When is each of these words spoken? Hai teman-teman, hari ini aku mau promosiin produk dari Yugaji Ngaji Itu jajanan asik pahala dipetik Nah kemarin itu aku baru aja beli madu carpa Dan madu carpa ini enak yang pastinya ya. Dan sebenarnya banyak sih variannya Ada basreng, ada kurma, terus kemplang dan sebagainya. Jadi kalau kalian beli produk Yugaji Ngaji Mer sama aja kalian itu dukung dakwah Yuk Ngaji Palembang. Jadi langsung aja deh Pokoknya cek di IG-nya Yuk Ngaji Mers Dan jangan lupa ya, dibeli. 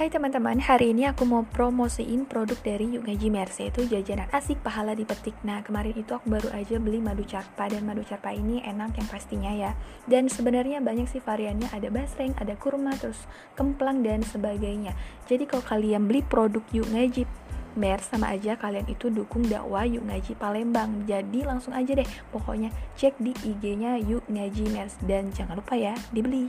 Hai 0.00 0.08
teman-teman, 0.08 0.56
hari 0.64 0.96
ini 0.96 1.04
aku 1.04 1.28
mau 1.28 1.44
promosiin 1.44 2.24
produk 2.24 2.56
dari 2.64 2.96
Yugaji 2.96 3.36
Ngaji 3.36 3.68
Itu 3.68 3.84
jajanan 3.84 4.32
asik 4.32 4.64
pahala 4.64 4.96
dipetik 4.96 5.36
Nah 5.44 5.60
kemarin 5.60 5.92
itu 5.92 6.16
aku 6.16 6.24
baru 6.24 6.48
aja 6.56 6.80
beli 6.80 7.04
madu 7.04 7.20
carpa 7.20 7.68
Dan 7.68 7.84
madu 7.84 8.00
carpa 8.00 8.32
ini 8.32 8.64
enak 8.64 8.96
yang 8.96 9.08
pastinya 9.12 9.52
ya. 9.52 9.76
Dan 10.08 10.32
sebenarnya 10.32 10.80
banyak 10.80 11.04
sih 11.04 11.20
variannya 11.20 11.68
Ada 11.68 11.92
basreng, 11.92 12.32
ada 12.40 12.56
kurma, 12.56 12.96
terus 12.96 13.28
kemplang 13.52 14.00
dan 14.00 14.24
sebagainya. 14.24 14.96
Jadi 15.28 15.44
kalau 15.44 15.68
kalian 15.68 16.08
beli 16.08 16.24
produk 16.24 16.64
Yugaji 16.72 16.96
Ngaji 16.96 17.22
Mer 17.76 18.00
sama 18.00 18.32
aja 18.32 18.56
kalian 18.56 18.88
itu 18.88 19.12
dukung 19.12 19.44
dakwah 19.52 19.84
Yuk 19.84 20.08
Ngaji 20.08 20.32
Palembang. 20.40 21.04
Jadi 21.04 21.44
langsung 21.44 21.76
aja 21.76 21.92
deh 21.92 22.08
Pokoknya 22.32 22.72
cek 22.96 23.20
di 23.20 23.36
IG-nya 23.36 24.00
Yuk 24.00 24.24
Ngaji 24.32 24.64
Mers 24.72 24.96
Dan 25.04 25.28
jangan 25.36 25.60
lupa 25.60 25.76
ya, 25.76 25.92
dibeli. 26.08 26.48